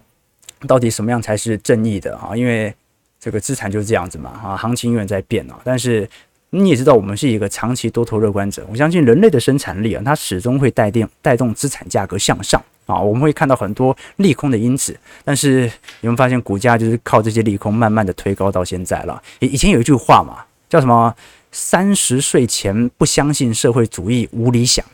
[0.67, 2.35] 到底什么样才是正义的啊？
[2.35, 2.73] 因为
[3.19, 5.59] 这个资产就是这样子嘛，啊，行情永远在变啊。
[5.63, 6.07] 但是
[6.51, 12.99] 你也知道，我们是一个长期多头乐观者，我相信人类的生产力啊，它始终会带电带动资产价格向上啊。
[12.99, 15.71] 我们会看到很多利空的因子，但是
[16.01, 19.19] 你们发现股价就是靠这些利空慢慢的推高到现在了。
[19.39, 21.15] 以以前有一句话嘛，叫什么？
[21.51, 24.85] 三十岁前不相信社会主义无理想。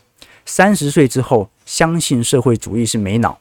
[0.46, 3.38] 三十岁之后，相信社会主义是没脑，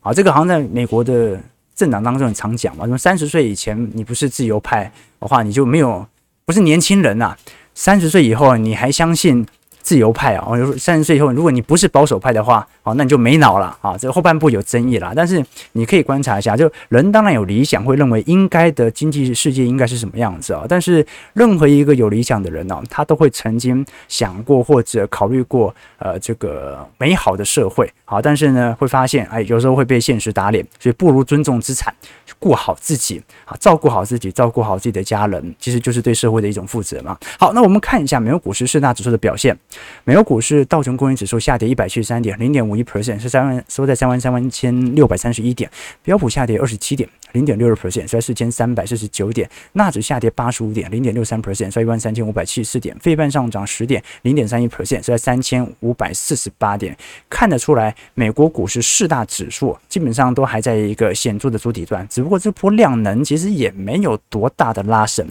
[0.00, 1.40] 啊，这个好像在美国的
[1.74, 2.86] 政党当中很常讲嘛。
[2.86, 6.06] 说三十岁以前你不是自由派的话，你就没有
[6.44, 7.36] 不是年轻人呐。
[7.74, 9.46] 三十岁以后你还相信？
[9.86, 13.96] 自由派啊，哦，三十岁以后，如果你不是保守派的话，哦，那你就没脑了啊。
[13.96, 15.40] 这后半部有争议啦，但是
[15.74, 20.64] 你可以观察一下，就人当然有理想，会认为应该的经济世界应该是什么样子啊。
[20.68, 28.20] 但是任何一个有理想的人呢，他都会曾经想过或者考虑过，呃，这个美好的社会啊。
[28.20, 31.94] 但是呢，会发现，哎，有时候会被现实打脸，所以不如尊重资产，
[32.38, 37.18] 顾好自己啊，照顾好自己，照顾好自己的家人，其实就是对社会的一种负责嘛。
[37.38, 39.56] 好，那我们看一下美国股市四大指数的表现。
[40.04, 45.70] 美国股市道琼工业指数下跌一百七十三点，零点五一 percent，是三万收在三万三万千六百三十一点。
[46.02, 49.48] 标普下跌二十七点，零点六二 percent，收在四千三百四十九点。
[49.72, 52.96] 纳指下跌八十五点，零点六三 percent，收一万三千五百七十四点。
[52.98, 56.96] 费半上涨十点，零点三一 percent，收在三千五百四十八点。
[57.28, 65.24] 看得出来，美国股市四大指数基本上都还在一个显著的主底段，只不过这波量能其实也没有多大的拉升，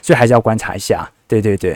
[0.00, 1.06] 所以还是要观察一下。
[1.26, 1.74] 对对对，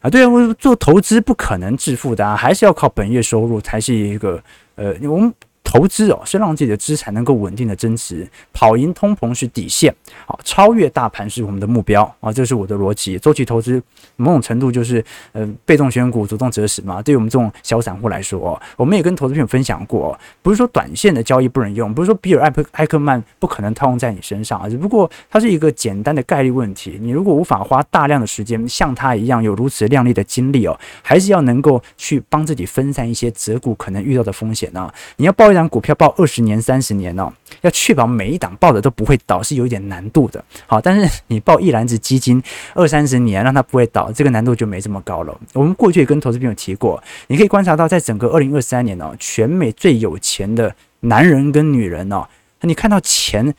[0.00, 4.42] 啊，对啊，我做投资不可能致富的啊，还是要靠本月收入才是一个
[4.76, 5.30] 呃，我们。
[5.66, 9.92] 投资哦，是让自己的资产能够稳定的增值，跑赢通膨是底线，
[10.24, 13.18] 好，超越大盘是我们的目标啊，这是我的逻辑。
[13.18, 13.82] 周期投资
[14.14, 17.02] 某种程度就是呃被动选股，主动择时嘛。
[17.02, 26.96] 对于我们这种小散户来说，我们也跟投资朋友分享过，不是说短线的交易不能用，不是说比尔艾克艾克曼不可能套用在你身上啊，只不过它是一个简单的概率问题。
[27.00, 34.88] 你如果无法花大量的时间像他一样有如此靓丽的经历哦，还是要能够去帮自己分散一些择股可能遇到的风险呢。
[35.16, 40.44] 你要抱档股票抱二十年、三十年哦，要确保每一档抱的都不会倒，是有一点难度的。
[40.66, 42.42] 好，但是你抱一篮子基金
[42.74, 45.40] 二三十年，让它不会倒，这个难度就没这么高了。
[45.52, 52.26] 我们过去也跟投资朋友提过，你可以观察到，在整个二零二三年哦，全美最有钱的男人跟女人哦，
[52.60, 53.54] 你看到前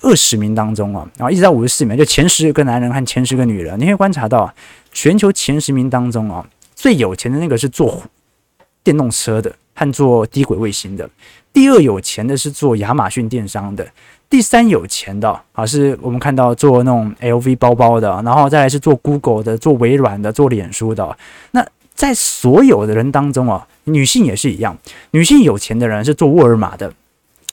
[0.00, 4.52] 二十名当中啊，然后一直到五十四名，就前十个男人和前十个女人，你可以观察到，
[4.92, 8.02] 全球前十名当中啊，最有钱的那个是做
[8.82, 9.54] 电动车的。
[9.74, 11.08] 和做低轨卫星的，
[11.52, 13.86] 第二有钱的是做亚马逊电商的，
[14.28, 21.16] 第三有钱的啊，是我们看到做那种 LV 包包的，然后再来是做 Google 的、做微软的、做脸书的。
[21.52, 24.76] 那在所有的人当中啊，女性也是一样，
[25.12, 26.92] 女性有钱的人是做沃尔玛的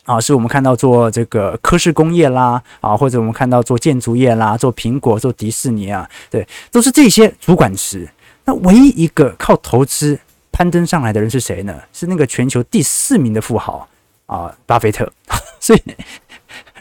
[0.03, 8.09] 啊，是我们看到做这个科氏工业啦啊，或者我们看到做建筑业啦、做苹果、做迪士尼啊，对，都是这些主管职。
[8.45, 10.19] 那唯一一个靠投资。
[10.59, 11.81] 攀登上来的人是谁呢？
[11.93, 13.87] 是那个全球第四名的富豪
[14.25, 15.09] 啊，巴菲特。
[15.61, 15.81] 所以，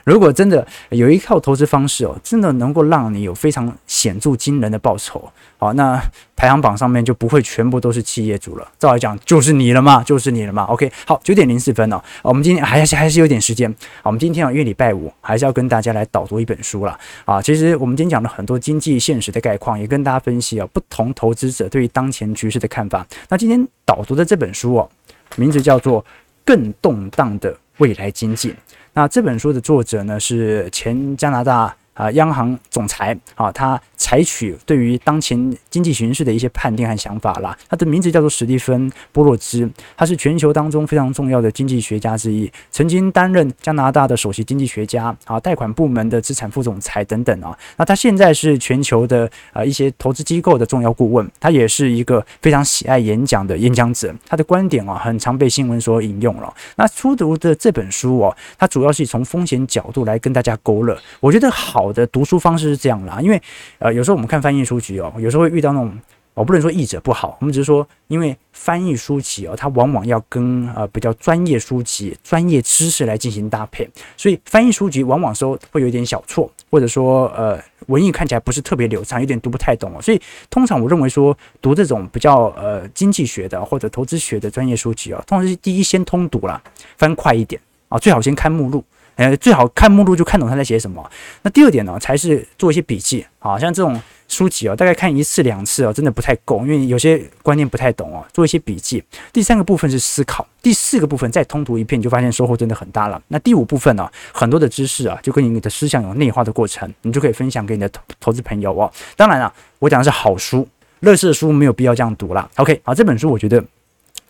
[0.09, 6.03] 如果真的有一套投资方式哦，真的能够让你有非常显著惊人的报酬，好，那
[6.35, 8.67] 排行榜上面就不会全部都是企业主了。
[8.79, 10.65] 照来讲，就是你了嘛， 就是你了嘛。
[10.65, 13.73] OK，好，九点零四分哦，我们今天还是还是有点时间。
[14.03, 17.43] 我们今天啊，因为礼拜五，还是要跟大家来导读一本书了啊。
[17.43, 23.07] 其实我们今天讲了很多经济现实的概况，也跟大家分析啊，不同投资者对于当前局势的看法。
[23.29, 24.89] 那今天导读的这本书哦，
[25.37, 26.03] 名字叫做
[26.45, 28.51] 《更动荡的未来经济》。
[28.99, 33.79] 那这本书的作者呢，是前加拿大啊央行总裁啊，他。
[34.01, 35.37] 采取对于当前
[35.69, 37.59] 经济形势的一些判定和想法啦。
[37.69, 47.59] 他的名字叫做史蒂芬·波洛兹，他是全球当中非常重要的经济学家之一，曾经担任加拿大的首席经济学家啊，贷款部门的资产副总裁等等啊。
[47.77, 56.55] 那他现在是全球的呃一些投资机构的重要顾问，他也是一个非常喜爱演讲的演讲者，他的观点啊很常被新闻所引用了。
[56.77, 60.97] 那初读的这本书哦，他主要是从风险角度来跟大家勾勒。
[61.19, 63.43] 我觉得好我的读书方式是这样啦，因为
[63.79, 63.89] 呃。
[63.99, 65.93] 有时候我们看翻译书籍哦，有时候会遇到那种，
[66.35, 80.01] 我不能说译者不好，我们只是说，因为翻译书籍哦，它往往要跟呃比较专业书籍、专业知识来进行搭配，所以翻译书籍往往说会有一点小错，或者说呃文艺看起来不是特别流畅，有点读不太懂哦。
[80.01, 86.63] 所以通常我认为说读这种比较呃经济学的或者投资学的专业书籍哦，通常是第一先通读啦，
[86.97, 88.85] 翻快一点啊，最好先看目录。
[89.19, 91.05] 呃，最好看目录就看懂他在写什么。
[91.43, 99.03] 那第二点呢，才是做一些笔记啊，像这种书籍哦，大概看一次两次哦，真的不太够，因为有些观念不太懂哦，做一些笔记。
[99.33, 103.21] 第三个部分是思考，第四个部分再通读一遍，你就发现收获真的很大了。
[103.27, 108.89] 那第五部分呢，很多的知识啊，就跟你的思想有内化的过程，你就可以分享给你的投投资朋友哦。
[109.17, 110.69] 当然了，我讲的是好书，
[111.01, 112.49] 乐视的书没有必要这样读了。
[112.55, 113.65] OK，好，这本书我觉得。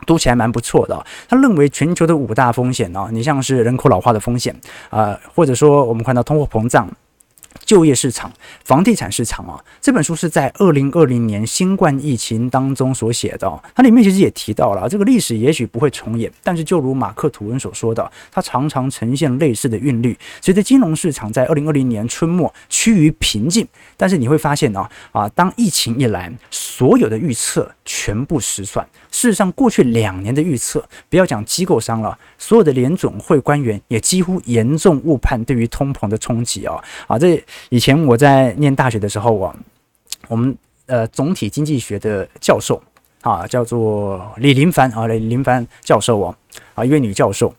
[0.06, 1.04] 读起来蛮不错的。
[1.28, 4.54] 他认为全球的五大风险呢，你像是人口老化的风险
[4.90, 6.88] 啊，或者说我们看到通货膨胀。
[7.64, 8.32] 就业市场、
[8.64, 13.62] 房地产市场啊，这本书是在二零二零年新冠疫情当中所写的。
[13.74, 20.16] 它里面其实也提到了，这个历史也许不会重演，但是就如马克·吐温所说的，它常常呈现类似的韵律。
[20.40, 28.86] 随着金融市场在二零二零年春末趋于平静，但是你会发现呢，啊，当疫情一来，所有的预测全部失算。
[29.10, 37.18] 事实上，过去两年的预测，不要讲机构商了，所有的联总会官员也几乎严重误判对于通膨的冲击啊啊！
[37.18, 37.37] 这
[37.70, 39.54] 以前我在念大学的时候啊，
[40.28, 42.82] 我们呃总体经济学的教授
[43.22, 46.36] 啊，叫做李林凡啊，李林凡教授啊，
[46.74, 47.54] 啊一位女教授，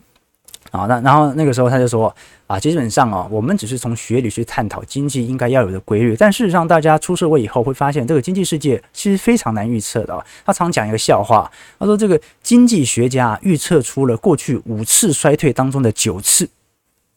[0.72, 2.16] 啊，那然后那个时候他就说
[2.48, 10.26] 啊，基本上哦，我们只是从学理去探讨经济应该要有的规律，但事实上大家出社会以后会发现，这个经济世界其实非常难预测的。
[10.46, 16.50] 他常讲一个笑话，他说这个经济学家预测出了过去五次衰退当中的九次，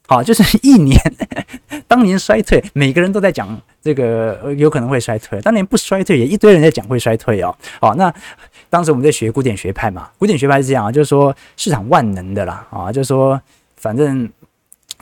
[0.06, 1.00] 好，就是一年
[1.88, 7.54] 当年衰退，每个人都在讲这个有可能会衰退，当年不衰退也一堆人在讲会衰退哦。
[7.80, 8.12] 好，那
[8.68, 13.40] 当时我们在学古典学派嘛，古典学派是这样啊，就是说市场万能的啦，啊，就是说
[13.76, 14.28] 反正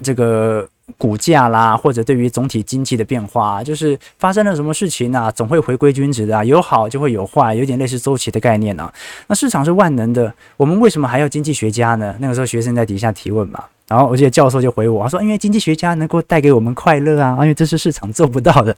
[0.03, 8.93] 这个股价啦，或者对于总体经济的变化，就是发生了什么事情啊，总会回归均值的，有好就会有坏，有点类似周期的概念啊。
[9.29, 12.15] 那市场是万能的，我们为什么还要经济学家呢？
[12.19, 18.77] 那个时候学生在底下提问嘛，然后我记得教授就回我，他说因为经济学家能够带给我们快乐啊，因为这是市场做不到的，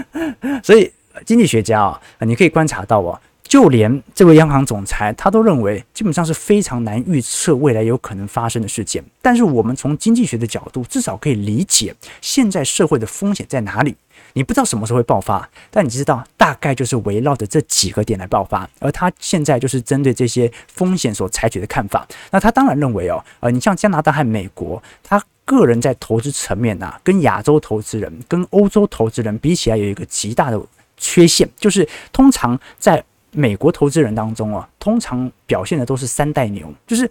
[0.64, 0.90] 所以
[1.26, 3.20] 经济学家啊，你可以观察到啊。
[3.48, 9.04] 就连这位央行总裁，他都认为基本上是非常难预测未来有可能发生的事件。
[9.22, 13.94] 但是我们从经济学的角度，至少可以理解现在社会的风险在哪里。
[14.36, 18.68] 你不知道什么时候会爆发，但你知道大概就是围绕着这几个点来爆发。
[18.80, 22.06] 而他现在就是针对这些风险所采取的看法。
[22.30, 30.60] 那他当然认为哦，呃，你像加拿大和美国，他个人在投资层面啊，跟亚洲投资人、跟欧洲投资人比起来，有一个极大的
[30.98, 37.10] 缺陷，就是通常在美国投资人当中啊，通常表现的都是三代牛，就是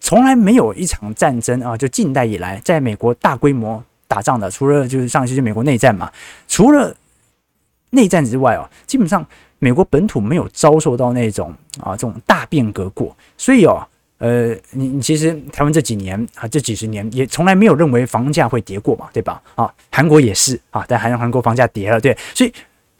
[0.00, 6.10] 从来没有一场战争啊，就近代以来，在美国大规模打仗的，除了就是上一次就美国内战嘛，
[6.48, 6.94] 除了
[7.90, 9.26] 内战之外哦，基本上
[9.58, 13.86] 美国本土没有遭受到那种啊这种大变革过，所以哦，
[14.18, 19.42] 呃，你你其实台湾这几年啊，这几十年也从来没有认为房价会跌过嘛，对吧？
[19.54, 22.52] 啊，韩国也是啊，但韩韩国房价跌了，对，所以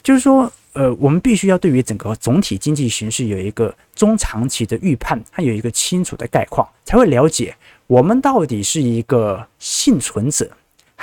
[0.02, 0.50] 就是说。
[0.76, 7.54] 呃，我们必须要对于整个总体经济形势有一个中长期的预判，它有一个清楚的概况，才会了解
[7.86, 10.50] 我们到底是一个幸存者，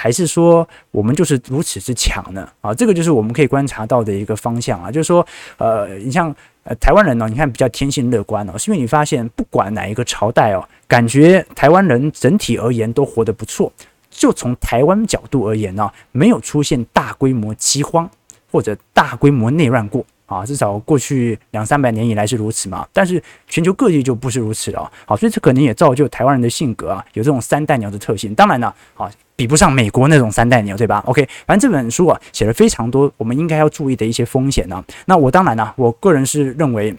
[0.02, 2.50] 还是说我们就是如此之强呢？
[2.62, 5.24] 啊，这个就是我们可以观察到的一个方向啊，就是说，
[5.58, 13.72] 呃，你像呃台湾人呢，你看比较天性乐观哦，是因为你发现不管哪一个朝代哦，感觉台湾人整体而言都活得不错，
[14.10, 18.10] 就从台湾角度而言呢，没有出现大规模饥荒。
[18.54, 22.86] 或者大规模内乱过啊，至少过去两三百年以来是如此嘛。
[22.92, 24.92] 但是全球各地就不是如此了。
[25.06, 28.36] 好，所以这可能也造就台湾人的性格啊，有这种三代鸟的特性。
[28.36, 29.10] 当然了，啊，
[29.42, 34.84] 比不上美国那种三代牛，对吧？OK，反正这本书啊写了非常多我们应该要注意的一些风险呢。
[35.06, 36.96] 那我当然呢，我个人是认为，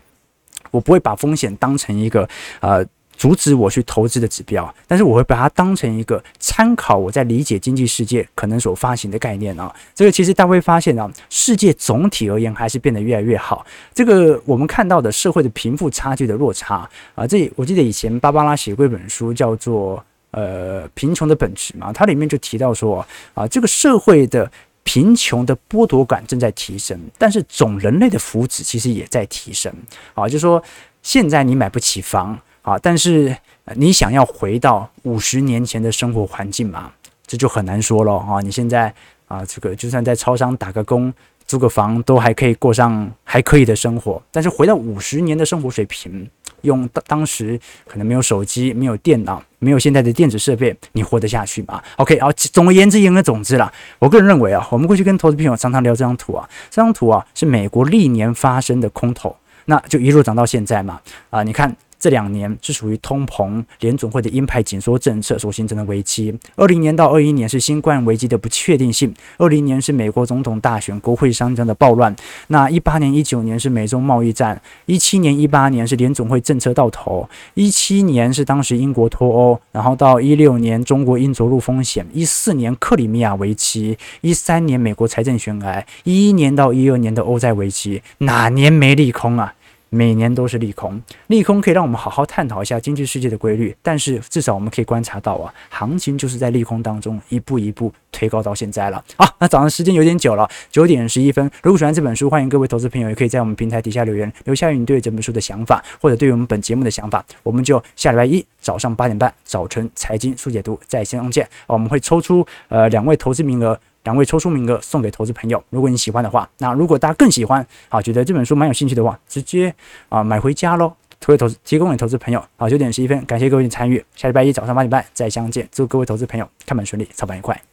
[0.72, 2.28] 我不会把风险当成一个
[2.59, 2.84] 呃。
[3.14, 9.72] 阻止我去投资的指标，但是我会把它当成一个参考，我在理解经济世界可能所发行的概念啊。
[9.95, 13.64] 这个其实大家会发现啊，世界总体而言还是变得越来越好。
[13.95, 24.50] 这个我们看到的社会的贫富差距的落差啊，这我记得以前芭芭拉写过一本书叫做呃贫穷的本质嘛，它里面就提到说啊，这个社会的
[24.82, 29.72] 贫穷的剥夺感正在提升，但是总人类的福祉其实也在提升
[30.14, 30.62] 啊，就是说
[31.02, 32.38] 现在你买不起房。
[32.62, 33.36] 啊，但是
[33.74, 36.92] 你想要回到五十年前的生活环境嘛？
[37.26, 38.40] 这就很难说了啊！
[38.40, 38.94] 你现在
[39.26, 41.12] 啊，这个就算在超商打个工、
[41.44, 44.22] 租个房，都还可以过上还可以的生活。
[44.30, 46.30] 但是回到五十年的生活水平，
[46.62, 59.36] 用当当时可能没有手机、没有电脑、没有现在的电子设备，你活得下去吗？OK，好，总而言之，言而总之啦，我个人认为啊，我们过去跟投资朋友常常聊这张图啊，这张图啊是美国历年发生的空头，
[59.66, 61.00] 那就一路涨到现在嘛。
[61.30, 61.76] 啊，你看。
[62.03, 66.36] 这两年是属于通膨、联总会的鹰派紧缩政策所形成的危机。
[66.57, 69.14] 二零年到二一年是新冠危机的不确定性。
[69.38, 72.12] 二零年是美国总统大选、国会山庄的暴乱。
[72.48, 74.61] 那一八年、一九年是美中贸易战。
[74.86, 77.28] 一七年、一八年是联总会政策到头。
[77.55, 82.05] 一七年是当时英国脱欧，然后到一六年中国硬着陆风险。
[82.12, 83.96] 一四年克里米亚危机。
[84.22, 85.86] 一三年美国财政悬崖。
[86.03, 89.55] 一一年到一二年的欧债危机，哪年没利空啊？
[89.95, 99.05] 每年都是利空，利空可以让我们好好探讨一下经济世界的规律，但是至少我们可以观察到啊，行情就是在利空当中一步一步推高到现在了。
[99.18, 101.45] 好，那早上时间有点久了，九点十一分。
[101.62, 107.22] 如果喜欢这本书，欢迎各位投资朋友也可以在我们平台底下留言，留下你对这本书的想法，或者对于我们本节目的想法。
[107.43, 111.47] 我们就下礼拜一早上八点半，早晨财经速解读在线相见。
[111.66, 113.78] 我们会抽出呃两位投资名额。
[114.05, 119.74] 两位抽出名额送给投资朋友，如果你喜欢的话，那如果大家更喜欢啊，觉得这本书蛮有兴趣的话，直接
[120.09, 122.44] 啊买回家喽，推投资提供给投资朋友。
[122.57, 127.71] 好，九点十一分，感谢各位的参与，下礼拜一早上八点半再相见，祝各位投资朋友看盘顺利，操盘愉快。